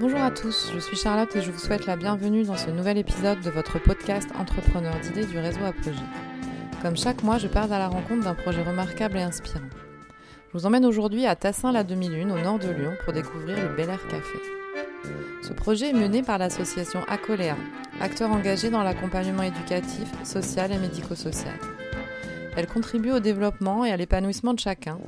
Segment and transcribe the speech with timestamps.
[0.00, 2.98] Bonjour à tous, je suis Charlotte et je vous souhaite la bienvenue dans ce nouvel
[2.98, 5.92] épisode de votre podcast Entrepreneur d'idées du réseau Apogée.
[6.80, 9.68] Comme chaque mois, je pars à la rencontre d'un projet remarquable et inspirant.
[10.48, 14.06] Je vous emmène aujourd'hui à Tassin-la-Demi-Lune, au nord de Lyon, pour découvrir le Bel Air
[14.08, 14.38] Café.
[15.42, 17.56] Ce projet est mené par l'association Acoléa,
[18.00, 21.58] acteur engagé dans l'accompagnement éducatif, social et médico-social.
[22.56, 24.98] Elle contribue au développement et à l'épanouissement de chacun,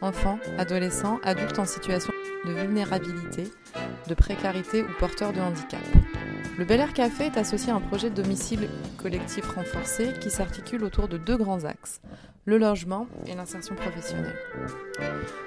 [0.00, 2.12] enfants, adolescents, adultes en situation
[2.44, 3.44] de vulnérabilité,
[4.08, 5.80] de précarité ou porteurs de handicap.
[6.56, 10.84] Le Bel Air Café est associé à un projet de domicile collectif renforcé qui s'articule
[10.84, 12.00] autour de deux grands axes,
[12.44, 14.36] le logement et l'insertion professionnelle.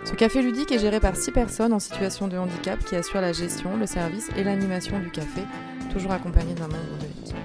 [0.04, 3.34] Ce café ludique est géré par six personnes en situation de handicap qui assurent la
[3.34, 5.44] gestion, le service et l'animation du café,
[5.92, 7.38] toujours accompagné d'un membre de l'équipe.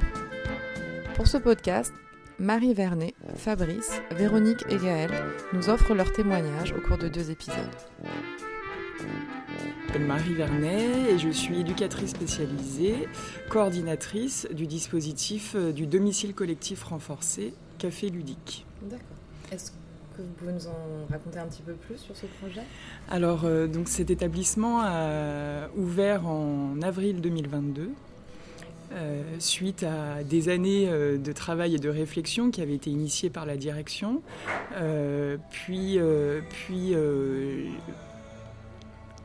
[1.14, 1.92] Pour ce podcast,
[2.38, 5.14] Marie Vernet, Fabrice, Véronique et Gaëlle
[5.52, 7.54] nous offrent leurs témoignages au cours de deux épisodes.
[9.92, 13.08] Je m'appelle Marie Vernet et je suis éducatrice spécialisée,
[13.50, 18.64] coordinatrice du dispositif euh, du domicile collectif renforcé Café Ludique.
[18.82, 19.04] D'accord.
[19.52, 19.70] Est-ce
[20.16, 22.62] que vous pouvez nous en raconter un petit peu plus sur ce projet?
[23.10, 27.90] Alors, euh, donc cet établissement a ouvert en avril 2022.
[28.92, 33.30] euh, suite à des années euh, de travail et de réflexion qui avaient été initiées
[33.30, 34.22] par la direction.
[35.50, 35.98] Puis,
[36.48, 36.94] puis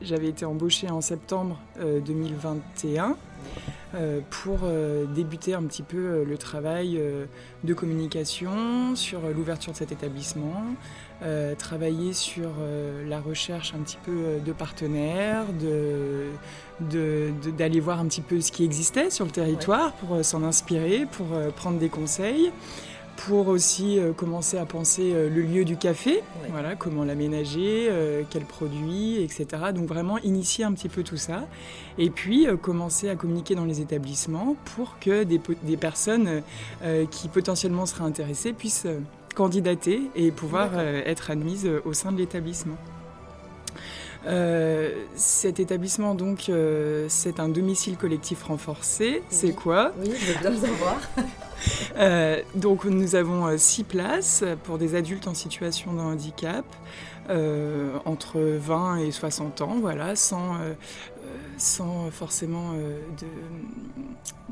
[0.01, 3.15] j'avais été embauchée en septembre euh, 2021
[3.95, 7.25] euh, pour euh, débuter un petit peu euh, le travail euh,
[7.63, 10.63] de communication sur euh, l'ouverture de cet établissement,
[11.23, 16.25] euh, travailler sur euh, la recherche un petit peu euh, de partenaires, de,
[16.81, 20.23] de- de- d'aller voir un petit peu ce qui existait sur le territoire pour euh,
[20.23, 22.51] s'en inspirer, pour euh, prendre des conseils,
[23.17, 26.49] pour aussi euh, commencer à penser euh, le lieu du café, Ouais.
[26.49, 29.47] voilà, comment l'aménager, euh, quels produits, etc.
[29.73, 31.45] Donc vraiment initier un petit peu tout ça,
[31.97, 35.39] et puis commencer à communiquer dans les établissements pour que des,
[35.77, 36.41] personnes
[37.11, 38.87] qui potentiellement seraient intéressées puissent
[39.35, 42.77] candidater et pouvoir être admises au sein de l'établissement.
[44.27, 49.23] Euh, cet établissement, donc, euh, c'est un domicile collectif renforcé.
[49.29, 49.93] C'est quoi?
[49.99, 50.97] Oui, je veux bien le savoir.
[51.97, 56.65] Euh, Donc, nous avons euh, six places pour des adultes en situation de handicap,
[57.29, 60.73] euh, entre 20 et 60 ans, voilà, sans, euh,
[61.57, 63.27] sans forcément de,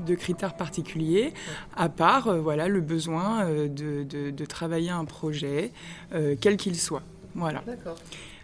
[0.05, 1.33] de critères particuliers,
[1.77, 5.72] à part voilà, le besoin de, de- de travailler un projet,
[6.41, 7.03] quel qu'il soit.
[7.35, 7.61] Voilà.
[7.66, 7.95] D'accord.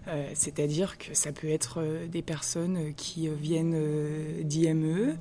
[0.07, 3.75] Euh, C'est-à-dire que ça peut être euh, des personnes euh, qui viennent
[4.43, 5.17] d'IME,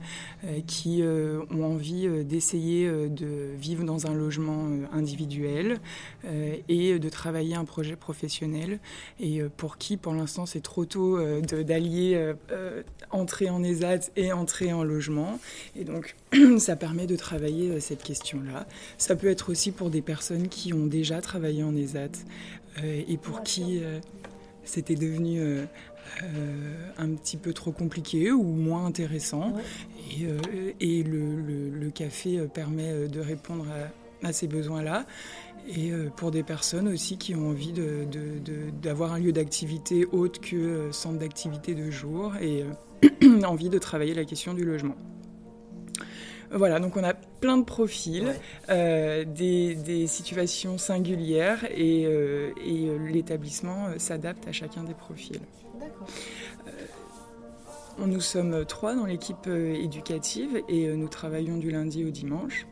[0.67, 5.79] qui ont envie d'essayer de vivre dans un logement individuel
[6.69, 8.79] et de travailler un projet professionnel.
[9.19, 11.19] Et pour qui pour l'instant c'est trop tôt
[11.63, 12.35] d'allier
[13.11, 15.39] entrée en ESAT et entrée en logement.
[15.77, 16.17] Et donc
[16.59, 18.67] ça permet de travailler cette question-là.
[18.99, 22.25] Ça peut être aussi pour des personnes qui ont déjà travaillé en ESAT
[22.79, 23.99] euh, et pour qui euh,
[24.65, 25.65] c'était devenu euh,
[26.23, 29.53] euh, un petit peu trop compliqué ou moins intéressant.
[29.53, 29.63] Ouais.
[30.21, 33.67] Et, euh, et le, le- le café permet de répondre
[34.23, 35.07] à, à ces besoins-là.
[35.69, 37.73] Et pour des personnes aussi qui ont envie
[38.83, 42.65] d'avoir un lieu d'activité autre que centre d'activité de jour et
[43.45, 44.97] envie de travailler la question du logement.
[46.53, 48.41] Voilà, donc on a plein de profils, Ouais.
[48.71, 55.41] euh, des, des situations singulières et, euh, et, euh, l'établissement s'adapte à chacun des profils.
[55.79, 56.07] D'accord.
[58.07, 62.67] Nous sommes trois dans l'équipe éducative et nous travaillons du lundi au dimanche.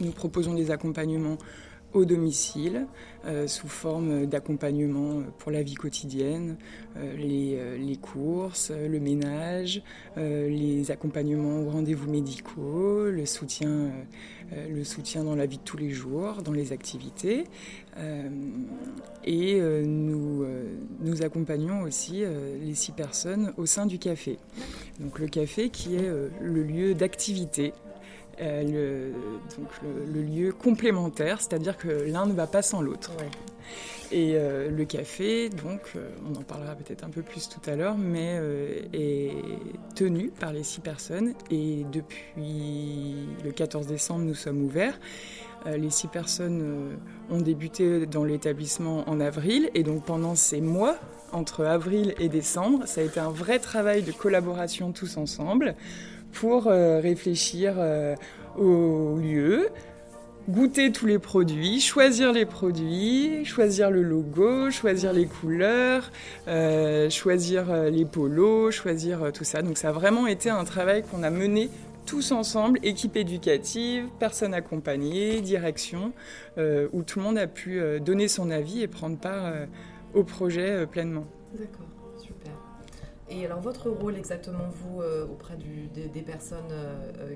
[0.00, 1.38] Nous proposons des accompagnements
[1.94, 2.86] au domicile
[3.24, 6.56] euh, sous forme d'accompagnement pour la vie quotidienne,
[6.96, 9.82] euh, les, euh, les courses, le ménage,
[10.16, 13.90] les accompagnements aux rendez-vous médicaux, le soutien,
[14.68, 17.44] le soutien dans la vie de tous les jours, dans les activités.
[19.24, 20.44] Et nous,
[21.00, 22.24] nous accompagnons aussi
[22.62, 24.38] les six personnes au sein du café.
[25.00, 27.72] Donc le café qui est le lieu d'activité.
[28.42, 29.12] Euh, le,
[29.56, 33.12] donc le, le lieu complémentaire, c'est-à-dire que l'un ne va pas sans l'autre.
[33.18, 33.28] Ouais.
[34.10, 37.76] Et euh, le café, donc, euh, on en parlera peut-être un peu plus tout à
[37.76, 38.38] l'heure, mais
[38.92, 39.32] est
[39.94, 41.34] tenu par les six personnes.
[41.50, 44.98] Et depuis le 14 décembre, nous sommes ouverts.
[45.64, 46.98] Les six personnes
[47.30, 49.70] ont débuté dans l'établissement en avril.
[49.74, 50.98] Et donc, pendant ces mois,
[51.30, 55.76] entre avril et décembre, ça a été un vrai travail de collaboration tous ensemble
[56.32, 58.16] pour euh, réfléchir euh,
[58.56, 59.68] au lieu,
[60.48, 66.10] goûter tous les produits, choisir les produits, choisir le logo, choisir les couleurs,
[66.48, 69.62] euh, choisir les polos, choisir tout ça.
[69.62, 71.70] Donc ça a vraiment été un travail qu'on a mené
[72.06, 76.12] tous ensemble, équipe éducative, personnes accompagnées, direction,
[76.58, 79.52] où tout le monde a pu donner son avis et prendre part
[80.12, 81.26] au projet pleinement.
[81.56, 81.91] D'accord.
[83.34, 85.00] Et alors votre rôle exactement, vous,
[85.30, 86.72] auprès des, personnes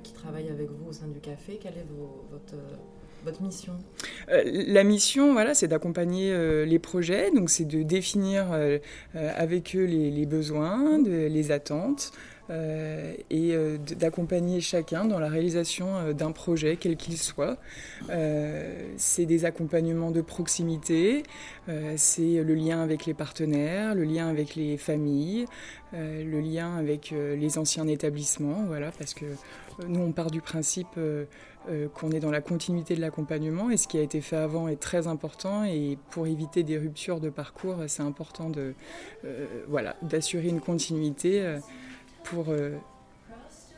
[0.02, 1.87] qui travaillent avec vous au sein du café, quel est
[2.31, 2.56] votre
[3.26, 3.72] votre mission?
[4.31, 8.78] Euh, La mission, voilà, c'est d'accompagner euh, les projets, donc c'est de définir euh,
[9.14, 12.12] avec eux les, besoins, les attentes.
[12.50, 13.56] Et
[13.98, 17.58] d'accompagner chacun dans la réalisation d'un projet, quel qu'il soit.
[18.96, 21.25] c'est des accompagnements de proximité,
[21.96, 25.46] c'est le lien avec les partenaires, le lien avec les familles,
[25.93, 29.26] le lien avec les anciens établissements, voilà, parce que
[29.88, 30.96] nous on part du principe
[31.69, 34.69] euh, qu'on est dans la continuité de l'accompagnement et ce qui a été fait avant
[34.69, 38.75] est très important et pour éviter des ruptures de parcours, c'est important de
[39.25, 41.58] euh, voilà d'assurer une continuité euh,
[42.26, 42.46] pour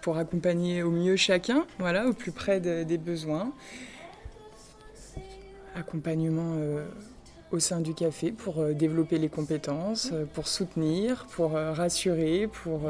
[0.00, 3.52] pour accompagner au mieux chacun, voilà, au plus près des besoins.
[5.74, 6.54] Accompagnement
[7.50, 12.88] au sein du café pour développer les compétences, pour soutenir, pour rassurer, pour,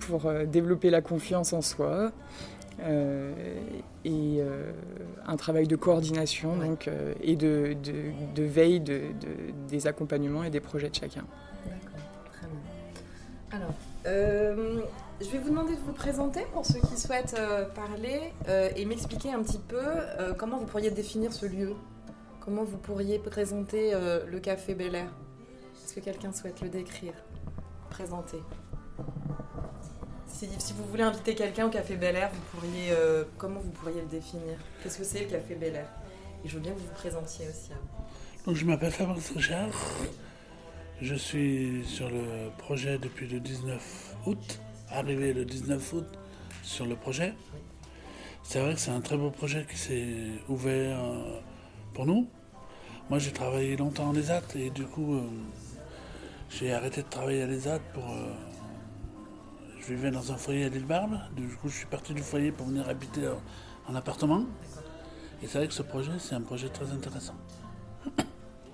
[0.00, 2.12] pour développer la confiance en soi.
[2.80, 3.32] Euh,
[4.04, 4.70] et euh,
[5.26, 7.76] un travail de coordination donc, euh, et de,
[8.34, 9.00] de, veille de,
[9.68, 11.24] des accompagnements et des projets de chacun.
[11.66, 13.58] D'accord, très bien.
[13.58, 13.74] Alors,
[15.20, 17.36] je vais vous demander de vous présenter pour ceux qui souhaitent
[17.74, 18.32] parler
[18.76, 19.82] et m'expliquer un petit peu
[20.38, 21.74] comment vous pourriez définir ce lieu.
[22.40, 23.92] Comment vous pourriez présenter
[24.26, 25.10] le Café Bel Air
[25.84, 27.14] Est-ce que quelqu'un souhaite le décrire
[27.90, 28.38] Présenter?
[30.38, 34.00] Si, vous voulez inviter quelqu'un au Café Bel Air, vous pourriez, euh, comment vous pourriez
[34.00, 34.56] le définir?
[34.80, 35.88] Qu'est-ce que c'est le Café Bel Air?
[36.44, 37.72] Et je veux bien que vous vous présentiez aussi.
[38.46, 39.70] Donc, je m'appelle Fabrice Richard.
[41.00, 44.60] Je suis sur le projet depuis le 19 août,
[44.90, 46.06] arrivé le 19 août
[46.64, 47.34] sur le projet.
[48.42, 50.16] C'est vrai que c'est un très beau projet qui s'est
[50.48, 51.38] ouvert euh,
[51.94, 52.28] pour nous.
[53.10, 55.22] Moi, j'ai travaillé longtemps en ESAT et du coup, euh,
[56.50, 58.04] j'ai arrêté de travailler à l'ESAT pour
[59.80, 61.16] je vivais dans un foyer à l'île Barbe.
[61.36, 63.22] Du coup, je suis parti du foyer pour venir habiter
[63.86, 64.46] en appartement.
[65.44, 67.36] Et c'est vrai que ce projet, c'est un projet très intéressant.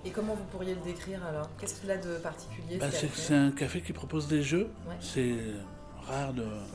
[0.05, 1.49] Et comment vous pourriez le décrire alors?
[1.59, 4.69] Qu'est-ce qu'il a de particulier bah, C'est un café qui propose des jeux.
[5.01, 5.37] C'est
[6.06, 6.35] rare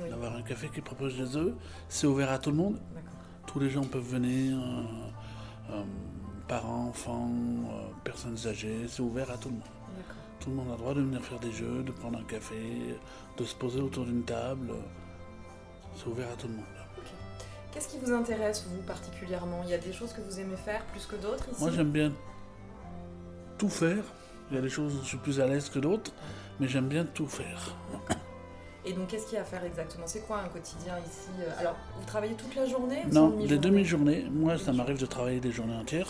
[0.10, 1.56] d'avoir un café qui propose des jeux.
[1.88, 2.80] C'est ouvert à tout le monde.
[3.46, 4.84] Tous les gens peuvent venir, euh,
[5.72, 5.84] euh,
[6.48, 7.32] parents, enfants,
[7.72, 8.86] euh, personnes âgées.
[8.88, 9.64] C'est ouvert à tout le monde.
[10.40, 12.96] Tout le monde a le droit de venir faire des jeux, de prendre un café,
[13.38, 14.72] de se poser autour d'une table.
[15.96, 16.66] C'est ouvert à tout le monde.
[17.72, 19.62] Qu'est-ce qui vous intéresse, vous, particulièrement?
[19.64, 21.62] Il y a des choses que vous aimez faire plus que d'autres ici?
[21.62, 22.12] Moi, j'aime bien
[23.60, 24.04] tout faire.
[24.50, 26.12] Il y a des choses où je suis plus à l'aise que d'autres,
[26.60, 27.76] mais j'aime bien tout faire.
[28.86, 30.08] Et donc, qu'est-ce qu'il y a à faire exactement?
[30.08, 31.30] C'est quoi un quotidien ici?
[31.60, 34.26] Alors, vous travaillez toute la journée Non, des demi-journées.
[34.32, 36.08] Moi, ça m'arrive de travailler des journées entières.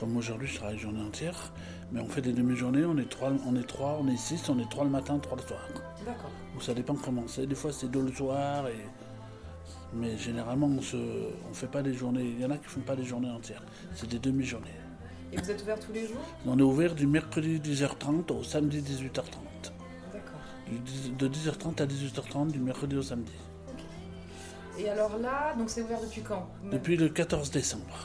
[0.00, 1.52] Comme aujourd'hui, je travaille journée entière.
[1.92, 4.58] Mais on fait des demi-journées, on est trois, on est trois, on est six, on
[4.58, 5.60] est trois le matin, trois le soir.
[6.04, 6.30] D'accord.
[6.60, 7.46] ça dépend comment c'est.
[7.46, 8.86] Des fois c'est deux le soir, et...
[9.94, 10.96] mais généralement on se,
[11.50, 12.24] on fait pas des journées.
[12.24, 13.62] Il y en a qui font pas des journées entières.
[13.94, 14.68] C'est des demi-journées.
[15.32, 16.24] Et vous êtes ouvert tous les jours?
[16.46, 19.72] On est ouvert du mercredi 10h30 au samedi 18h30.
[20.12, 21.18] D'accord.
[21.18, 23.32] De 10h30 à 18h30 du mercredi au samedi.
[24.78, 26.48] Et alors là, donc c'est ouvert depuis quand?
[26.70, 27.98] Depuis le 14 décembre.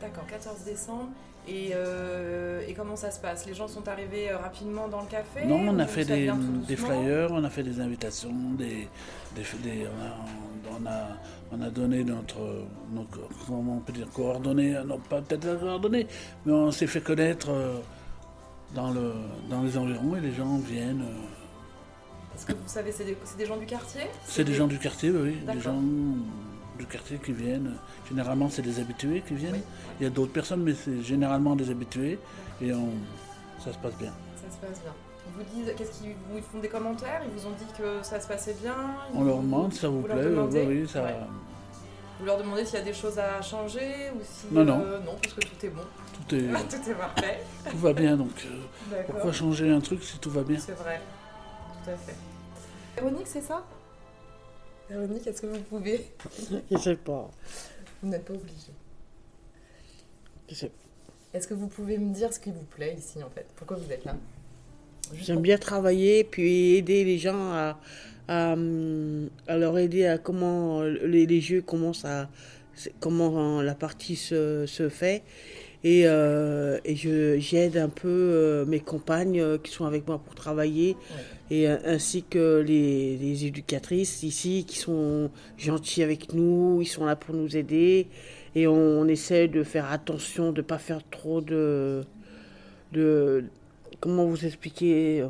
[0.00, 1.10] D'accord, 14 décembre.
[1.48, 3.46] Euh, et, comment ça se passe?
[3.46, 7.32] Les gens sont arrivés euh, rapidement dans le café Non, on a fait des, flyers,
[7.32, 8.88] on a fait des invitations, des,
[9.36, 11.16] on, a, on, a,
[11.56, 12.38] donné notre,
[13.46, 16.06] comment on peut dire, coordonnées, non pas peut-être coordonnées,
[16.46, 17.78] mais on s'est fait connaître euh,
[18.74, 19.12] dans, le,
[19.48, 21.04] dans les environs et les gens viennent.
[22.34, 24.02] Est-ce que vous savez, c'est des, gens du quartier?
[24.24, 25.82] C'est des, gens du quartier, oui, des gens
[26.78, 27.74] du quartier qui viennent.
[28.08, 29.60] Généralement, c'est des habitués qui viennent.
[29.98, 32.18] Il y a d'autres personnes, mais c'est généralement des habitués.
[32.62, 32.92] Et on,
[33.58, 34.12] ça se passe bien.
[34.36, 34.94] Ça se passe bien.
[35.26, 38.20] Ils vous disent, qu'est-ce qu'ils ils font des commentaires Ils vous ont dit que ça
[38.20, 38.74] se passait bien
[39.14, 40.26] On leur demande, ça vous, plaît
[40.66, 41.04] Oui, ça.
[42.18, 44.82] Vous leur demandez s'il y a des choses à changer ou si non, non.
[44.82, 45.80] Euh, non, parce que tout est bon.
[46.28, 47.40] Tout est, tout est parfait.
[47.70, 50.58] Tout va bien, donc euh, pourquoi changer un truc si tout va bien?
[50.58, 51.00] C'est vrai,
[51.82, 52.14] tout à fait.
[52.96, 53.64] Véronique, c'est ça?
[54.90, 56.12] Véronique, est-ce que vous pouvez?
[56.70, 57.30] Je sais pas.
[58.02, 58.72] Vous n'êtes pas obligé.
[61.32, 63.46] Est-ce que vous pouvez me dire ce qui vous plaît ici en fait?
[63.56, 64.16] Pourquoi vous êtes là?
[65.18, 67.78] J'aime bien travailler puis aider les gens à,
[68.28, 68.56] à,
[69.56, 72.28] leur aider à comment les, jeux commencent à
[73.00, 75.22] comment la partie se, se fait.
[75.82, 80.18] Et, euh, et je, j'aide un peu euh, mes compagnes euh, qui sont avec moi
[80.18, 80.94] pour travailler,
[81.50, 87.06] et euh, ainsi que les, les éducatrices ici qui sont gentilles avec nous, ils sont
[87.06, 88.08] là pour nous aider.
[88.54, 92.02] Et on, on essaie de faire attention, de ne pas faire trop de,
[92.92, 93.44] de.
[94.00, 95.28] Comment vous expliquer euh,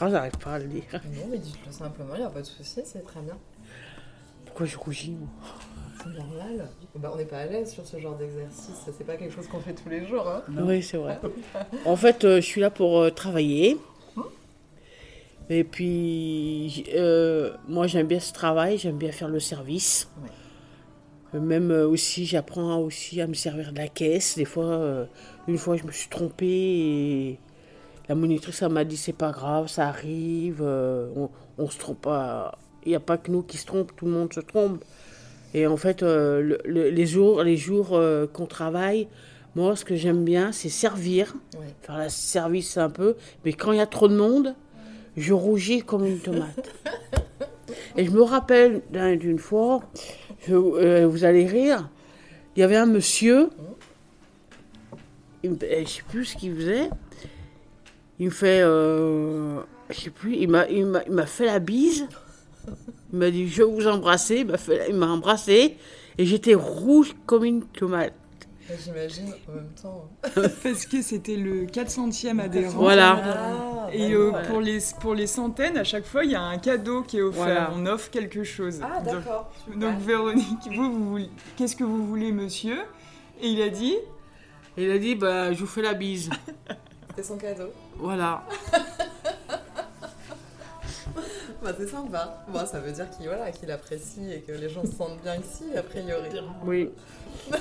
[0.00, 0.84] Ah, j'arrive pas à le dire.
[0.92, 3.36] Non, mais dites-le simplement, il n'y a pas de souci, c'est très bien.
[4.44, 5.28] Pourquoi je rougis moi?
[5.98, 6.68] C'est normal.
[6.94, 9.60] Bah, on n'est pas à l'aise sur ce genre d'exercice, c'est pas quelque chose qu'on
[9.60, 10.26] fait tous les jours.
[10.28, 10.42] Hein.
[10.62, 11.18] Oui, c'est vrai.
[11.84, 13.76] En fait, euh, je suis là pour euh, travailler.
[15.48, 20.08] Et puis, euh, moi, j'aime bien ce travail, j'aime bien faire le service.
[21.32, 21.40] Ouais.
[21.40, 24.36] Même aussi, j'apprends aussi à me servir de la caisse.
[24.36, 25.06] Des fois,
[25.46, 27.38] une fois, je me suis trompée et
[28.08, 32.02] la monitrice, elle m'a dit c'est pas grave, ça arrive, euh, on, on se trompe
[32.02, 32.58] pas.
[32.84, 34.84] Il n'y a pas que nous qui se trompent, tout le monde se trompe.
[35.54, 39.08] Et en fait, euh, le- le- les jours, les jours euh, qu'on travaille,
[39.56, 41.34] moi, ce que j'aime bien, c'est servir,
[41.82, 43.16] faire le service un peu.
[43.44, 44.54] Mais quand il y a trop de monde,
[45.16, 46.70] je rougis comme une tomate.
[47.96, 49.80] Et je me rappelle d'un- d'une fois,
[50.46, 51.88] je- vous allez rire,
[52.54, 53.48] il y avait un monsieur,
[55.42, 56.90] me- je ne sais plus ce qu'il faisait,
[58.18, 61.58] il me fait, euh, je sais plus, il m'a, il m'a, il m'a fait la
[61.58, 62.06] bise,
[63.12, 65.76] il m'a dit je vais vous embrasser, il m'a, fait, il m'a embrassé,
[66.18, 68.14] et j'étais rouge comme une tomate.
[68.84, 70.10] J'imagine en même temps.
[70.62, 72.72] Parce que c'était le 400e adhérent.
[72.72, 73.22] Voilà.
[73.86, 76.58] Ah, Et euh, pour, les, pour les centaines, à chaque fois, il y a un
[76.58, 77.44] cadeau qui est offert.
[77.44, 77.72] Voilà.
[77.76, 78.80] On offre quelque chose.
[78.82, 79.52] Ah, d'accord.
[79.76, 81.18] Donc, Véronique, vous, vous
[81.56, 82.78] qu'est-ce que vous voulez, monsieur?
[83.40, 83.94] Et il a dit?
[84.76, 86.30] Il a dit, bah, je vous fais la bise.
[87.10, 87.70] C'était son cadeau.
[87.98, 88.42] Voilà.
[91.62, 92.44] Bah, c'est sympa.
[92.52, 95.34] Bon, ça veut dire qu'il voilà, qu'il apprécie et que les gens se sentent bien
[95.36, 96.28] ici, a priori.
[96.64, 96.90] Oui.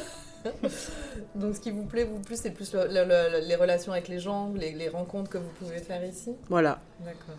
[1.36, 4.08] Donc, ce qui vous plaît, vous plus, c'est plus le- le- le- les relations avec
[4.08, 6.80] les gens, les, les rencontres que vous pouvez faire ici Voilà.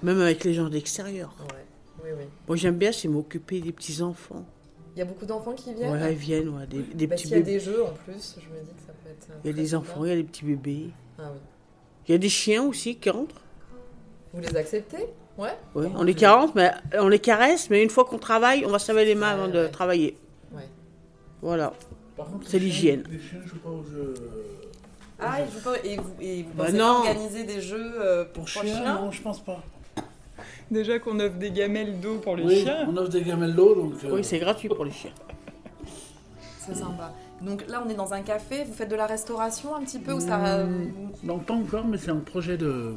[0.03, 1.33] Même avec les gens d'extérieur.
[1.41, 1.65] Ouais.
[2.03, 2.25] Oui, oui.
[2.49, 4.45] Moi, j'aime bien, c'est m'occuper des petits-enfants.
[4.97, 5.89] Il y a beaucoup d'enfants qui viennent?
[5.91, 7.53] Voilà, ils viennent, ouais, des, des Bah, petits S'il y a bébés.
[7.53, 9.29] des jeux en plus, je me dis que ça peut être.
[9.45, 10.91] Il y a des enfants, il y a des petits bébés.
[11.19, 11.39] Ah oui.
[12.09, 13.35] Il y a des chiens aussi qui rentrent.
[14.33, 15.07] Vous les acceptez?
[15.39, 18.71] Ouais Ouais, on les caresse, mais on les caresse, mais une fois qu'on travaille, on
[18.71, 19.69] va se laver les mains avant de ouais.
[19.71, 20.17] travailler.
[20.53, 20.69] Ouais.
[21.43, 21.73] Voilà.
[22.17, 23.05] Par contre, C'est les chiens- l'hygiène.
[23.11, 24.15] Les chiens jouent pas aux jeux.
[25.19, 25.77] Ah, ils jouent pas.
[25.85, 27.03] Et vous, et vous Bah pensez non.
[27.03, 29.01] pas organiser des jeux euh, pour, Pour pour chiens, chiens?
[29.01, 29.63] non, je pense pas.
[30.71, 32.87] déjà qu'on offre des gamelles d'eau pour les oui, chiens.
[32.89, 33.93] on offre des gamelles d'eau, donc.
[34.05, 35.13] euh, Oui, c'est gratuit pour les chiens.
[36.67, 37.13] C'est sympa.
[37.43, 38.65] Donc là, on est dans un café.
[38.65, 41.99] Vous faites de la restauration un petit peu ou ça Hmm, Non, pas encore, mais
[41.99, 42.95] c'est un projet de,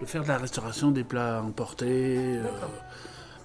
[0.00, 2.16] de faire de la restauration des plats emportés.
[2.18, 2.42] euh,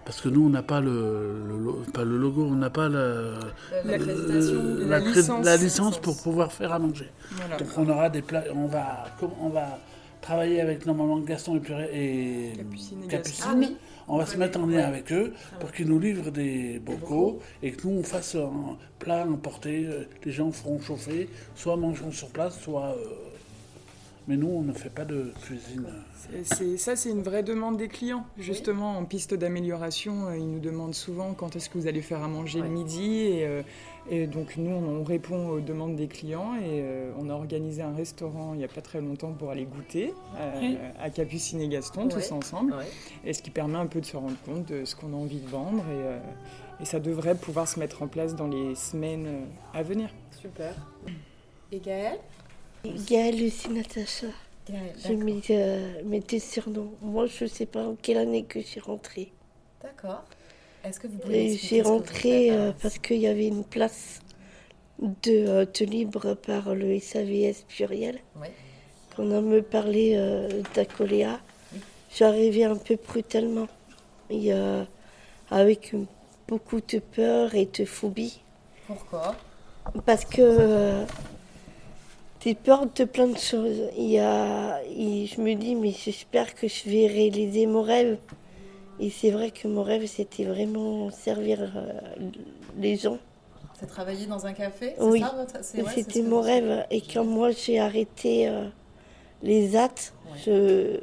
[0.05, 2.89] parce que nous, on n'a pas le, le lo- pas le logo, on n'a pas
[2.89, 3.39] Euh,
[3.85, 5.97] La- euh, licence.
[5.99, 7.09] pour pouvoir faire à manger.
[7.31, 7.57] Voilà.
[7.57, 9.79] Donc on aura des plats, on va, comme- on va
[10.21, 13.45] travailler avec normalement Gaston et, Purée et Capucine et Capucine.
[13.47, 13.77] Ah oui.
[14.07, 17.71] On va se mettre en lien avec eux pour qu'ils nous livrent des bocaux et
[17.71, 19.85] que nous on fasse un plat emporté.
[19.85, 22.95] euh, Les gens feront chauffer, soit mangeront sur place, soit.
[22.97, 23.05] euh,
[24.27, 25.85] Mais nous on ne fait pas de cuisine.
[26.15, 28.25] C'est- c'est- ça, c'est une vraie demande des clients.
[28.37, 32.23] Justement, en piste d'amélioration, euh, ils nous demandent souvent quand est-ce que vous allez faire
[32.23, 33.19] à manger le midi.
[33.19, 33.61] Et, euh,
[34.09, 36.55] et donc, nous, on, on répond aux demandes des clients.
[36.55, 39.65] Et euh, on a organisé un restaurant il n'y a pas très longtemps pour aller
[39.65, 40.77] goûter euh, Oui.
[40.99, 42.09] à Capucine et Gaston, Ouais.
[42.09, 42.73] tous ensemble.
[42.73, 42.85] Ouais.
[43.25, 45.39] Et ce qui permet un peu de se rendre compte de ce qu'on a envie
[45.39, 45.79] de vendre.
[45.89, 46.19] Et, euh,
[46.81, 50.09] et ça devrait pouvoir se mettre en place dans les semaines à venir.
[50.31, 50.75] Super.
[51.71, 52.19] Et Gaëlle?
[53.07, 54.27] Gaëlle aussi, Natacha.
[54.69, 54.93] Gaëlle.
[55.05, 56.91] J'ai mis euh, mes deux surnoms.
[57.01, 59.31] Moi, je sais pas en quelle année que j'ai rentré.
[59.81, 60.23] D'accord.
[60.83, 63.27] Est-ce que vous pouvez Et J'ai ce que vous rentré euh, alors parce qu'il y
[63.27, 64.19] avait une place
[64.99, 68.19] de, euh, de libre par le SAVS pluriel.
[68.41, 68.47] Oui.
[69.15, 71.39] Quand on me parlait euh, d'Acoléa,
[72.15, 73.67] j'arrivais un peu brutalement.
[74.29, 74.83] Et, euh,
[75.51, 75.93] avec
[76.47, 78.41] beaucoup de peur et de phobie.
[78.87, 79.35] Pourquoi?
[80.05, 81.05] Parce que euh,
[82.39, 83.89] t'es peur de plein de choses.
[83.97, 88.17] Il y a, et je me dis, mais j'espère que je vais réaliser mon rêve.
[88.99, 91.93] Et c'est vrai que mon rêve, c'était vraiment servir euh,
[92.77, 93.17] les gens.
[93.79, 95.23] C'est travailler dans un café Oui.
[95.23, 96.85] ouais, c'était mon rêve.
[96.91, 98.67] Et quand moi, j'ai arrêté euh,
[99.41, 100.13] les actes,
[100.45, 100.99] je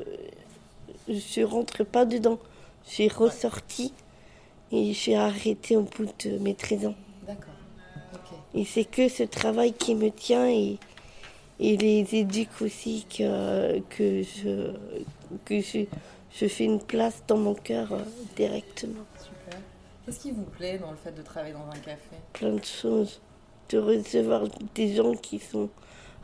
[1.09, 2.39] je rentre pas dedans.
[2.89, 3.93] J'ai ressorti
[4.73, 6.95] et j'ai arrêté au bout de mes 13 ans.
[7.27, 7.55] D'accord.
[8.55, 10.79] Et c'est que ce travail qui me tient et,
[11.59, 14.73] et les éduques aussi que, que, je,
[15.45, 15.87] que je,
[16.33, 17.99] je fais une place dans mon cœur euh,
[18.37, 19.05] directement.
[19.19, 19.59] Super.
[20.05, 22.17] Qu'est-ce qui vous plaît dans le fait de travailler dans un café?
[22.33, 23.21] Plein de choses.
[23.69, 24.43] de recevoir
[24.75, 25.69] des gens qui sont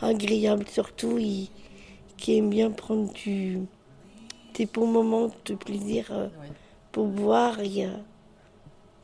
[0.00, 1.48] agréables, surtout et
[2.16, 3.60] qui aiment bien prendre du,
[4.54, 6.48] des bons moments de plaisir euh, Oui.
[6.90, 7.60] pour boire.
[7.60, 7.90] Et, euh,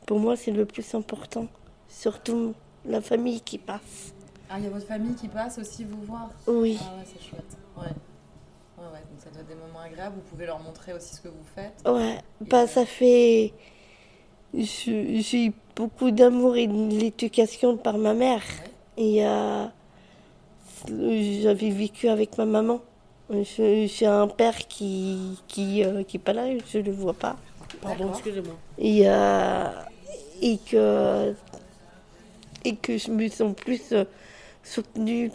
[0.05, 1.47] pour moi, c'est le plus important.
[1.87, 2.53] Surtout
[2.85, 4.13] la famille qui passe.
[4.49, 6.29] Ah, il y a votre famille qui passe aussi vous voir?
[6.47, 7.57] Oui, Ah ouais, c'est chouette.
[7.77, 7.87] Ouais.
[8.83, 10.15] Ouais, ouais, donc ça doit être des moments agréables.
[10.15, 11.81] Vous pouvez leur montrer aussi ce que vous faites.
[11.87, 12.19] ouais.
[12.41, 13.53] Bah, ça fait.
[14.53, 18.41] je- J'ai eu beaucoup d'amour et de l'éducation par ma mère.
[18.97, 19.65] Et euh,
[20.87, 22.81] j'avais vécu avec ma maman.
[23.31, 27.37] J'ai un père qui qui, euh, qui est pas là, je le vois pas.
[27.81, 28.53] Pardon, excusez-moi.
[28.77, 29.69] Et, euh,
[30.41, 31.33] et que
[32.65, 34.05] et que je me sens plus euh,
[34.63, 35.31] soutenue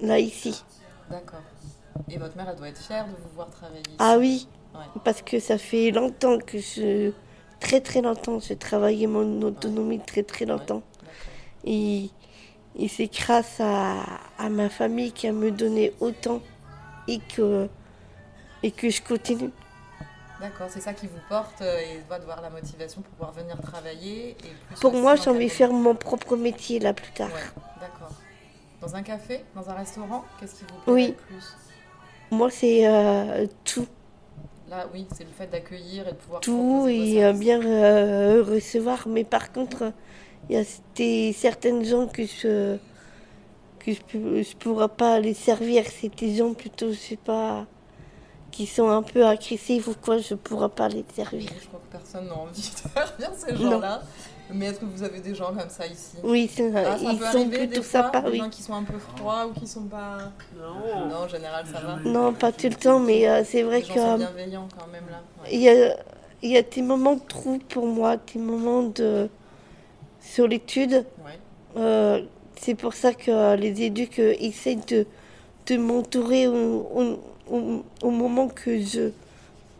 [0.00, 0.62] là ici.
[1.10, 1.40] D'accord.
[2.10, 3.82] Et votre mère, elle doit être fière de vous voir travailler.
[3.98, 4.80] Ah oui, Ouais.
[5.04, 7.12] parce que ça fait longtemps que je
[7.58, 10.82] très très longtemps j'ai travaillé mon autonomie très très longtemps.
[11.64, 12.10] Et,
[12.78, 14.02] et c'est grâce à,
[14.38, 16.40] à ma famille qui a me donné autant
[17.08, 17.68] et que,
[18.62, 19.50] et que je continue.
[20.40, 23.32] D'accord, c'est ça qui vous porte euh, et va de voir la motivation pour pouvoir
[23.32, 24.30] venir travailler.
[24.30, 24.36] Et
[24.68, 27.28] plus Pour moi, j'ai envie de faire mon propre métier là plus tard.
[27.30, 28.12] Ouais, d'accord.
[28.80, 31.06] Dans un café Dans un restaurant Qu'est-ce qui vous plaît Oui.
[31.08, 31.44] le plus?
[32.30, 33.86] Moi, c'est euh, tout,
[34.68, 36.40] Là, oui, c'est le fait d'accueillir et de pouvoir.
[36.40, 39.08] tout et euh, bien euh, recevoir.
[39.08, 39.92] Mais par contre,
[40.48, 42.76] il y a des, certaines gens que je
[43.78, 45.84] que je pourrais pas les servir.
[45.86, 47.64] C'est des gens plutôt, je sais pas,
[48.50, 50.18] qui sont un peu agressifs ou quoi.
[50.18, 51.48] Je pourrais pas les servir.
[51.62, 54.02] Je crois que personne n'a envie de servir ces gens-là.
[54.54, 56.16] Mais est-ce que vous avez des gens comme ça ici?
[56.24, 58.20] Oui, c'est- Ah, ça ils peut sont arriver plutôt des fois, sympas.
[58.22, 58.38] des Oui.
[58.38, 60.18] gens qui sont un peu froids ou qui sont pas.
[60.58, 61.08] Non.
[61.08, 61.96] Non, en général, ça va.
[62.08, 64.00] Non, pas tout le temps, mais euh, c'est vrai Les gens que.
[64.00, 65.20] sont euh, bienveillants quand même là.
[65.42, 65.48] Ouais.
[65.52, 65.96] Il y a,
[66.42, 69.28] y a des moments de trou pour moi, des moments de
[70.20, 71.04] solitude.
[71.24, 71.38] Ouais.
[71.76, 72.22] Euh,
[72.60, 75.06] c'est pour ça que les éduques euh, essayent de,
[75.66, 76.54] de m'entourer au,
[76.94, 77.18] au-
[77.54, 79.10] au- au moment que je,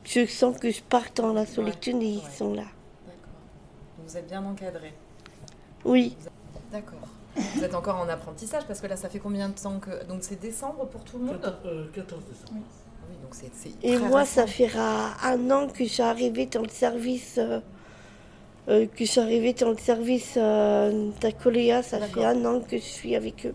[0.04, 2.22] je sens que je pars dans la solitude et ils ouais.
[2.36, 2.64] sont là.
[4.08, 4.94] Vous êtes bien encadré.
[5.84, 6.16] Oui,
[6.72, 7.08] D'accord.
[7.36, 10.04] Vous êtes encore en apprentissage parce que là, ça fait combien de temps que.
[10.06, 12.60] Donc c'est décembre pour tout le monde 14, euh, 14 décembre.
[13.08, 13.50] Oui, donc c'est.
[13.54, 17.36] c'est et moi, ça fera un an que j'ai arrivé dans le service.
[17.38, 17.60] euh,
[18.68, 22.76] euh, que je suis arrivée dans le service euh, d'Acoléa, ça fait un an que
[22.76, 23.54] je suis avec eux.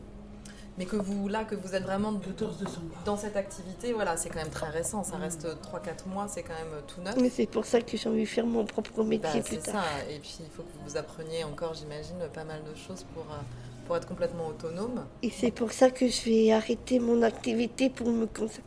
[0.77, 2.95] Mais que vous, là, que vous êtes vraiment 14 décembre.
[3.05, 5.03] dans cette activité, voilà, c'est quand même très récent.
[5.03, 7.15] Ça reste 3-4 mois, c'est quand même tout neuf.
[7.21, 9.71] Mais c'est pour ça que j'ai envie de faire mon propre métier Bah, plus c'est
[9.71, 9.83] tard.
[9.83, 10.11] ça.
[10.11, 13.37] Et puis, il faut que vous appreniez encore, j'imagine, pas mal de choses pour, euh,
[13.85, 15.05] pour être complètement autonome.
[15.21, 18.63] Et c'est pour ça que je vais arrêter mon activité pour me consacrer,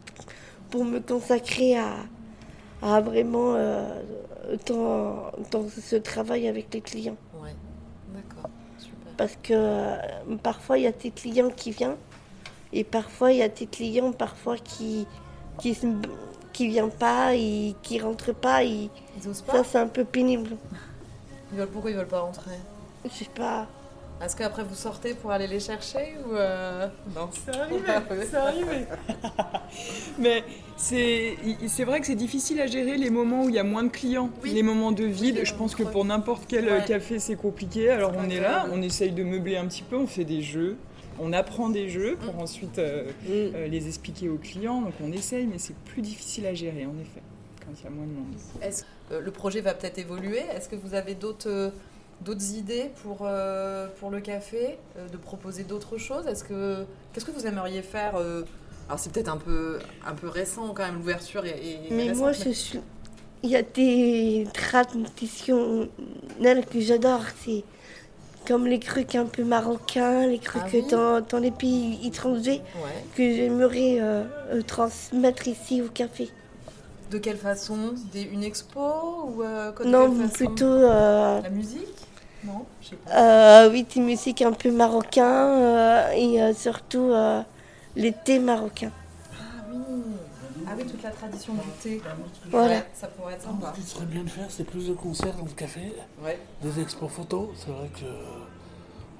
[0.70, 1.96] pour me consacrer à,
[2.82, 4.02] à vraiment euh,
[4.66, 7.16] dans, dans ce travail avec les clients.
[9.16, 9.96] Parce que euh,
[10.42, 11.96] parfois, il y a des clients qui viennent
[12.72, 15.06] et parfois, il y a des clients parfois qui
[15.58, 15.76] qui
[16.52, 18.64] qui viennent pas et qui rentrent pas.
[18.64, 19.52] Et Ils osent pas?
[19.58, 20.56] ça, c'est un peu pénible.
[21.52, 22.50] ils veulent, Pourquoi ils veulent pas rentrer?
[23.04, 23.66] Je sais pas.
[24.22, 27.82] Est-ce qu'après vous sortez pour aller les chercher ou euh, non C'est arrivé,
[28.30, 28.86] c'est arrivé.
[30.18, 30.42] Mais
[30.76, 31.36] c'est
[31.68, 33.88] c'est vrai que c'est difficile à gérer les moments où il y a moins de
[33.90, 34.52] clients, Oui.
[34.54, 35.40] les moments de vide.
[35.44, 36.84] Je pense que pour n'importe quel Ouais.
[36.86, 37.90] café c'est compliqué.
[37.90, 40.76] Alors on est là, on essaye de meubler un petit peu, on fait des jeux,
[41.20, 43.28] on apprend des jeux pour ensuite euh, Mm.
[43.28, 44.80] euh, les expliquer aux clients.
[44.80, 47.22] Donc on essaye, mais c'est plus difficile à gérer en effet
[47.64, 48.34] quand il y a moins de monde.
[48.62, 50.40] Est-ce euh, le projet va peut-être évoluer?
[50.54, 51.70] Est-ce que vous avez d'autres euh,
[52.20, 56.26] d'autres idées pour euh, pour le café, euh, de proposer d'autres choses?
[56.26, 58.42] Est-ce que qu'est-ce que vous aimeriez faire euh,
[58.88, 61.42] Alors c'est peut-être un peu un peu récent quand même l'ouverture
[61.90, 62.80] Mais récente, moi, je suis.
[63.42, 65.90] Il y a des traditionnels
[66.70, 67.22] que j'adore.
[67.44, 67.64] C'est
[68.46, 70.88] comme les trucs un peu marocains, les trucs Ah oui?
[70.90, 73.04] dans, dans les pays étrangers Ouais.
[73.16, 74.00] que j'aimerais
[74.66, 76.30] transmettre ici au café.
[77.10, 77.94] De quelle façon?
[78.12, 80.28] Des, Une expo ou euh, non, façon?
[80.28, 80.64] plutôt.
[80.64, 82.05] euh, la musique?
[82.46, 83.64] Non, je sais pas.
[83.64, 87.42] euh, oui, des musiques un peu marocains euh, et euh, surtout euh,
[87.96, 88.92] les thés marocains.
[89.32, 89.78] Ah oui,
[90.68, 92.00] ah oui, toute la tradition du thé.
[92.50, 92.74] Voilà.
[92.74, 93.72] Ouais, ça pourrait être sympa.
[93.76, 95.92] Ce qui serait bien de faire, c'est plus de concerts dans le café,
[96.24, 96.38] Ouais.
[96.62, 97.48] des expos photos.
[97.56, 98.06] C'est vrai que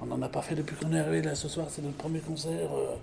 [0.01, 1.67] on n'en a pas fait depuis qu'on est arrivé là ce soir.
[1.69, 2.95] C'est notre premier concert euh,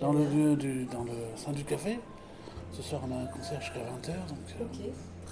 [0.00, 1.98] dans le lieu du, dans le sein du café.
[2.72, 4.86] Ce soir, on a un concert jusqu'à 20h, donc euh, Ok, très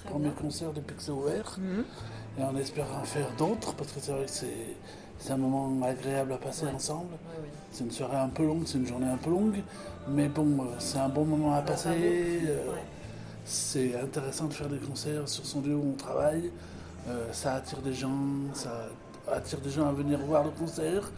[0.05, 1.57] premier concert depuis que c'est ouvert.
[2.39, 4.75] Et on espère en faire d'autres parce que c'est vrai que c'est,
[5.19, 6.73] c'est un moment agréable à passer Ouais.
[6.73, 7.11] ensemble.
[7.13, 7.49] Ouais.
[7.71, 9.61] C'est une soirée un peu longue, c'est une journée un peu longue,
[10.09, 11.89] mais bon, euh, c'est un bon moment à passer.
[12.47, 12.71] euh.
[13.45, 16.51] C'est intéressant de faire des concerts sur son lieu où on travaille.
[17.09, 18.11] Euh, ça attire des gens,
[18.53, 18.87] ça
[19.31, 21.11] attire des gens à venir voir le concert.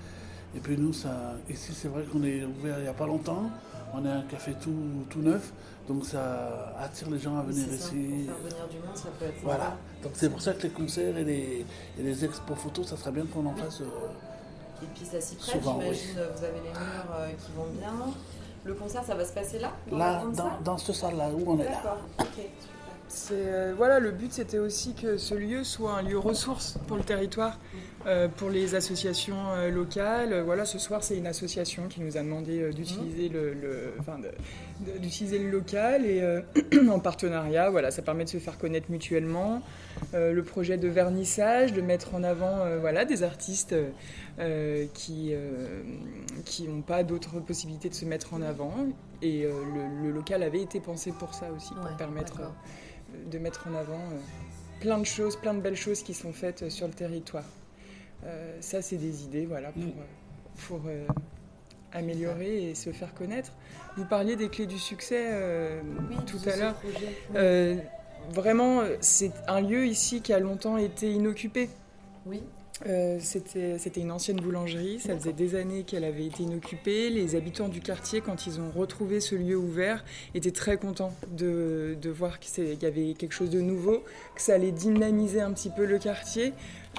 [0.56, 3.44] Et puis nous, ça, ici, c'est vrai qu'on est ouvert il n'y a pas longtemps.
[3.94, 4.72] On est un café tout,
[5.10, 5.52] tout neuf,
[5.88, 7.88] donc ça attire les gens à venir C'est ça.
[7.88, 8.26] ici.
[8.26, 9.64] Faire venir du monde, ça peut être Voilà.
[9.66, 9.78] sympa.
[10.04, 11.66] Donc c'est pour ça que les concerts et les,
[12.00, 13.82] et les expos photos, ça serait bien qu'on en fasse.
[13.82, 13.86] euh,
[14.84, 17.92] Et puis ça s'y prête, Souvent, j'imagine, vous avez les murs euh, qui vont bien.
[18.66, 21.44] Le concert, ça va se passer là dans là, dans, salle dans ce salle-là où
[21.52, 21.72] on est là.
[21.72, 22.28] D'accord, ok,
[23.32, 27.04] euh, voilà, le but c'était aussi que ce lieu soit un lieu ressource pour le
[27.04, 27.60] territoire,
[28.08, 30.42] euh, pour les associations euh, locales.
[30.42, 34.18] Voilà, ce soir c'est une association qui nous a demandé euh, d'utiliser le, enfin,
[35.00, 36.42] d'utiliser le local et euh,
[36.90, 39.62] en partenariat, voilà, ça permet de se faire connaître mutuellement.
[40.14, 43.76] Euh, le projet de vernissage, de mettre en avant euh, voilà, des artistes
[44.40, 45.34] euh, qui
[46.46, 48.74] qui n'ont pas d'autres possibilités de se mettre en avant.
[49.22, 53.30] Et euh, le, le local avait été pensé pour ça aussi, pour Ouais, permettre euh,
[53.32, 54.20] de mettre en avant euh,
[54.82, 57.46] plein de choses, plein de belles choses qui sont faites euh, sur le territoire.
[58.26, 59.94] Euh, ça, c'est des idées, voilà, pour, Mm.
[60.68, 60.82] pour
[61.94, 63.52] améliorer et se faire connaître.
[63.98, 66.76] Vous parliez des clés du succès euh, Oui, tout à l'heure.
[67.36, 67.76] Euh,
[68.32, 71.70] vraiment, c'est un lieu ici qui a longtemps été inoccupé.
[72.26, 72.42] Oui,
[72.88, 77.10] Euh, C'était c'était une ancienne boulangerie, ça faisait des années qu'elle avait été inoccupée.
[77.12, 80.04] Les habitants du quartier, quand ils ont retrouvé ce lieu ouvert,
[80.34, 84.04] étaient très contents de, de voir qu'il y avait quelque chose de nouveau,
[84.36, 86.52] que ça allait dynamiser un petit peu le quartier,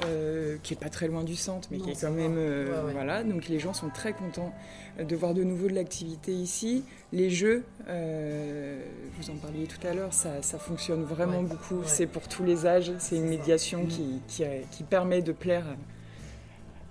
[0.04, 2.34] euh, qui est pas très loin du centre, mais Non, qui est quand même...
[2.36, 2.92] euh, Ouais, ouais.
[2.92, 4.52] Voilà, donc les gens sont très contents
[4.98, 6.84] de voir de nouveau de l'activité ici.
[7.12, 8.82] Les jeux, euh,
[9.18, 11.76] vous en parliez tout à l'heure, ça, ça fonctionne vraiment Ouais, beaucoup.
[11.76, 11.86] ouais.
[11.86, 15.64] C'est pour tous les âges, c'est une médiation qui, qui, qui permet de plaire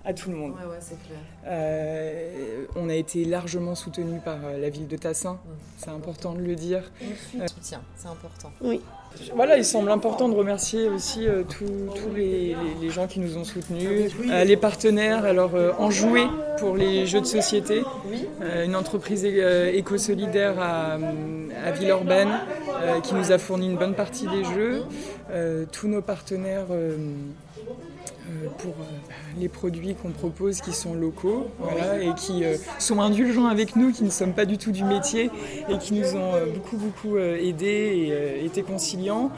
[0.06, 0.52] à tout le monde.
[0.52, 1.18] ouais, ouais, c'est clair.
[1.46, 5.38] Euh, on a été largement soutenu par la ville de Tassin,
[5.78, 6.90] c'est important de le dire.
[7.40, 8.52] On soutient, c'est important.
[8.60, 8.80] Oui.
[9.34, 11.64] Voilà, il semble important de remercier aussi euh, tous
[12.14, 16.22] les, les- les gens qui nous ont soutenus, euh, les partenaires, alors euh, Enjoué
[16.58, 17.82] pour les jeux de société,
[18.64, 20.98] une entreprise éco-solidaire à,
[21.66, 22.28] à Villeurbanne
[23.02, 24.82] qui nous a fourni une bonne partie des jeux,
[25.72, 26.66] tous nos partenaires
[28.58, 28.84] pour euh,
[29.38, 33.92] les produits qu'on propose qui sont locaux voilà, et qui euh, sont indulgents avec nous,
[33.92, 35.30] qui ne sommes pas du tout du métier
[35.68, 39.30] et qui nous ont euh, beaucoup beaucoup euh, aidés et euh, été conciliants.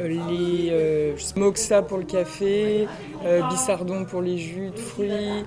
[0.00, 2.88] Euh, les euh, Moxa pour le café,
[3.24, 5.44] euh, Bissardon pour les jus de fruits,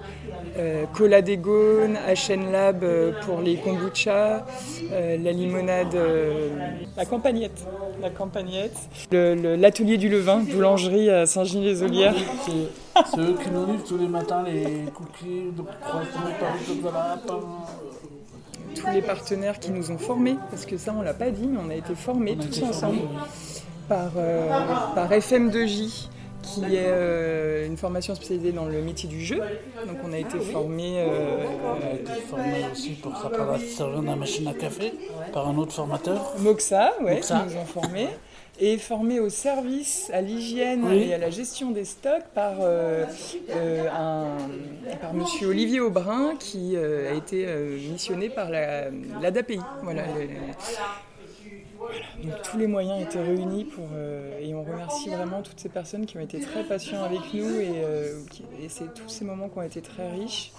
[0.57, 4.45] euh, Cola des Gaunes, HN Lab euh, pour les kombucha,
[4.91, 6.49] euh, la limonade, euh,
[6.95, 7.65] la campagnette,
[8.01, 8.77] la campagnette,
[9.11, 12.15] l'atelier du levain, boulangerie à Saint-Gilles-les-Olières.
[12.45, 17.37] C'est eux qui nous livrent tous les matins les cookies, de croissants,
[18.75, 21.59] tous les partenaires qui nous ont formés, parce que ça on l'a pas dit, mais
[21.65, 22.97] on a été formés On tous été ensemble.
[22.97, 23.17] formés,
[23.87, 24.47] par, euh,
[24.95, 26.07] par FM2J,
[26.43, 29.37] qui est euh, une formation spécialisée dans le métier du jeu.
[29.85, 33.13] Donc on a été formés euh, On a été formé aussi pour
[33.67, 34.93] servir de la machine à café
[35.33, 36.33] par un autre formateur.
[36.39, 37.39] Moxa, ouais, Moxa.
[37.39, 38.07] qui nous ont formés,
[38.59, 41.09] et formés au service, à l'hygiène Oui.
[41.09, 43.05] et à la gestion des stocks par, euh,
[43.93, 44.37] un,
[45.01, 47.45] par Monsieur Olivier Aubrin, qui a été
[47.91, 48.85] missionné par la,
[49.21, 49.59] l'ADAPI.
[49.83, 50.27] Voilà, le-
[52.23, 56.05] Donc, tous les moyens étaient réunis pour, euh, et on remercie vraiment toutes ces personnes
[56.05, 58.19] qui ont été très patients avec nous et, euh,
[58.61, 60.51] et c'est tous ces moments qui ont été très riches.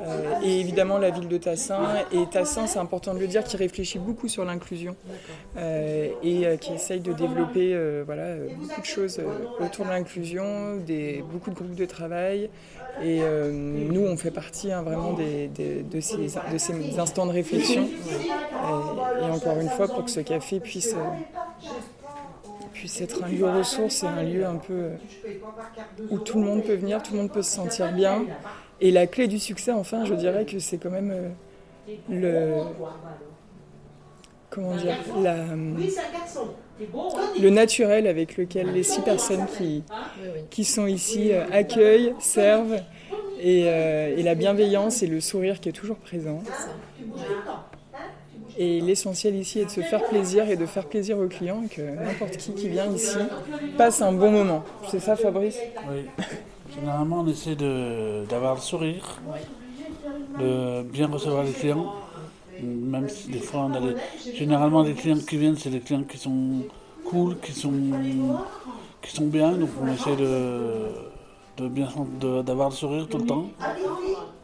[0.00, 1.80] Euh, et évidemment la ville de Tassin.
[2.12, 4.96] Et Tassin, c'est important de le dire, qui réfléchit beaucoup sur l'inclusion
[5.56, 9.20] euh, et euh, qui essaye de développer voilà, beaucoup de choses
[9.60, 10.78] autour de l'inclusion,
[11.30, 12.50] beaucoup de groupes de travail.
[13.02, 17.88] Et nous, on fait partie hein, vraiment de, ces, de ces instants de réflexion.
[19.20, 20.94] Et, encore une fois, pour que ce café puisse,
[22.72, 24.90] puisse être un lieu ressource et un lieu un peu
[26.10, 28.24] où tout le monde peut venir, tout le monde peut se sentir bien.
[28.80, 32.62] Et la clé du succès, enfin, je dirais que c'est quand même euh, le.
[34.50, 35.36] Comment dire la,
[37.40, 39.82] Le naturel avec lequel les six personnes qui,
[40.50, 42.80] qui sont ici euh, accueillent, servent,
[43.40, 46.40] et, euh, et la bienveillance et le sourire qui est toujours présent.
[48.56, 51.82] Et l'essentiel ici est de se faire plaisir et de faire plaisir aux clients, que
[51.82, 53.18] n'importe qui qui vient ici
[53.76, 54.62] passe un bon moment.
[54.88, 55.58] C'est ça, Fabrice?
[55.90, 56.04] Oui.
[56.72, 59.20] Généralement, on essaie de- d'avoir le sourire,
[60.40, 61.92] de bien recevoir les clients.
[62.62, 63.94] Même si des fois, on a les...
[64.34, 66.62] généralement, les clients qui viennent, c'est des clients qui sont
[67.04, 67.72] cool, qui sont,
[69.02, 69.52] qui sont bien.
[69.52, 70.88] Donc, on essaie de,
[71.58, 71.88] de bien
[72.20, 73.46] de- d'avoir le sourire tout le temps.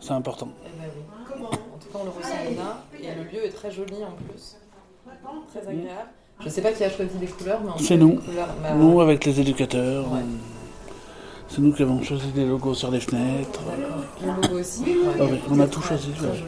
[0.00, 0.48] C'est important.
[0.66, 0.88] Eh ben.
[1.46, 2.84] En tout cas, on le ressent là.
[3.00, 4.56] Et le lieu est très joli en plus.
[5.50, 6.10] Très agréable.
[6.42, 8.16] Je sais pas qui a choisi les couleurs, mais C'est nous.
[8.16, 10.20] couleurs, bah, Nous, avec les éducateurs, Ouais.
[10.22, 10.59] on-
[11.50, 13.60] C'est nous qui avons choisi les logos sur les fenêtres.
[14.22, 14.84] Le logo aussi.
[15.18, 16.10] Ah oui, on a tout choisi.
[16.10, 16.44] ouais.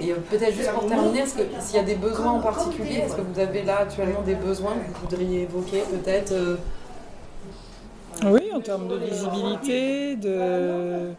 [0.00, 2.96] Et euh, peut-être juste pour terminer, est-ce que s'il y a des besoins en particulier,
[2.96, 6.56] est-ce que vous avez là actuellement des besoins que vous voudriez évoquer peut-être euh,
[8.24, 11.12] Oui, en termes de visibilité, de.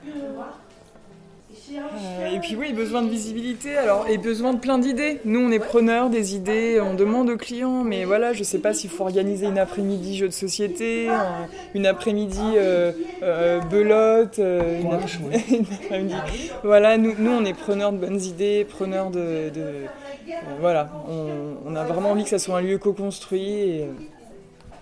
[1.72, 5.20] Euh, et puis oui, besoin de visibilité, alors et besoin de plein d'idées.
[5.26, 8.74] Nous, on est preneurs des idées, on demande aux clients, mais voilà, je sais pas
[8.74, 14.92] s'il faut organiser une après-midi jeu de société, un- une après-midi euh, euh, belote, une,
[14.92, 16.52] après- une après-midi.
[16.64, 21.58] Voilà, nous, nous, on est preneurs de bonnes idées, preneurs de, de- euh, voilà, on,
[21.66, 23.88] on a vraiment envie que ça soit un lieu co-construit et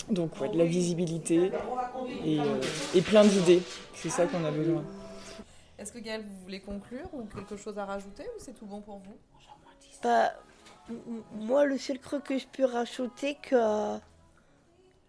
[0.10, 1.52] donc ouais, de la visibilité
[2.26, 2.62] et, euh,
[2.96, 3.62] et plein d'idées.
[3.94, 4.84] C'est ça qu'on a besoin.
[5.82, 8.82] Est-ce que Gaëlle, vous voulez conclure ou quelque chose à rajouter ou c'est tout bon
[8.82, 9.18] pour vous?
[10.04, 10.32] Bah,
[11.34, 13.98] moi, le seul truc que je peux rajouter, que,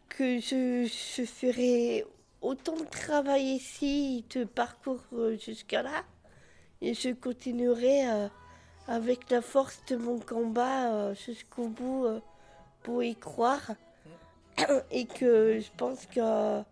[0.09, 2.07] que je, je ferai
[2.41, 6.05] autant de travail ici, de parcours euh, jusqu'à là,
[6.81, 8.29] et je continuerai euh,
[8.89, 12.21] avec la force de mon combat euh, jusqu'au bout euh,
[12.83, 13.73] pour y croire.
[14.91, 16.63] Et que je pense que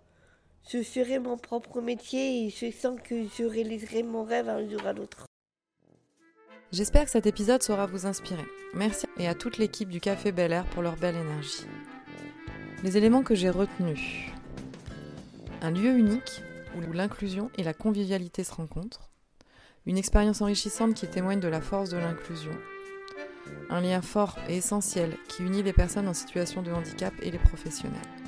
[0.69, 4.87] je ferai mon propre métier et je sens que je réaliserai mon rêve un jour
[4.87, 5.27] à l'autre.
[6.73, 8.45] J'espère que cet épisode saura vous inspirer.
[8.75, 11.67] Merci et à toute l'équipe du Café Bel Air pour leur belle énergie.
[12.85, 14.31] Les éléments que j'ai retenus.
[15.63, 16.43] Un lieu unique
[16.77, 19.11] où l'inclusion et la convivialité se rencontrent.
[19.87, 22.53] Une expérience enrichissante qui témoigne de la force de l'inclusion.
[23.69, 27.39] Un lien fort et essentiel qui unit les personnes en situation de handicap et les
[27.39, 28.20] professionnels.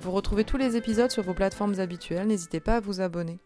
[0.00, 3.40] Vous retrouvez tous les épisodes sur vos plateformes habituelles, n'hésitez pas à vous abonner.